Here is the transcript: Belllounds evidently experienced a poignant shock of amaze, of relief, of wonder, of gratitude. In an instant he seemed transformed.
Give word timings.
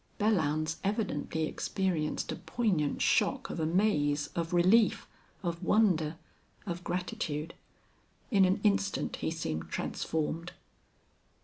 Belllounds 0.19 0.77
evidently 0.83 1.43
experienced 1.45 2.31
a 2.31 2.35
poignant 2.35 3.03
shock 3.03 3.51
of 3.51 3.59
amaze, 3.59 4.29
of 4.35 4.51
relief, 4.51 5.07
of 5.43 5.61
wonder, 5.61 6.15
of 6.65 6.83
gratitude. 6.83 7.53
In 8.31 8.43
an 8.43 8.59
instant 8.63 9.17
he 9.17 9.29
seemed 9.29 9.69
transformed. 9.69 10.53